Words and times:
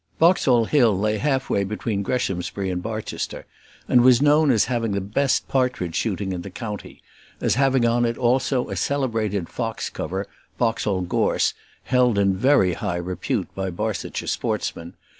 Boxall 0.17 0.65
Hill 0.65 0.97
lay 0.97 1.19
half 1.19 1.47
way 1.47 1.63
between 1.63 2.01
Greshamsbury 2.01 2.71
and 2.71 2.81
Barchester, 2.81 3.45
and 3.87 4.01
was 4.01 4.19
known 4.19 4.49
as 4.49 4.65
having 4.65 4.93
the 4.93 4.99
best 4.99 5.47
partridge 5.47 5.93
shooting 5.95 6.31
in 6.31 6.41
the 6.41 6.49
county; 6.49 7.03
as 7.39 7.53
having 7.53 7.85
on 7.85 8.03
it 8.03 8.17
also 8.17 8.67
a 8.71 8.75
celebrated 8.75 9.47
fox 9.47 9.91
cover, 9.91 10.25
Boxall 10.57 11.01
Gorse, 11.01 11.53
held 11.83 12.17
in 12.17 12.35
very 12.35 12.73
high 12.73 12.97
repute 12.97 13.53
by 13.53 13.69
Barsetshire 13.69 14.27
sportsmen. 14.27 14.95